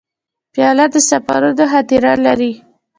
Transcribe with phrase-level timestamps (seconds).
[0.53, 2.51] پیاله د سفرونو خاطره لري.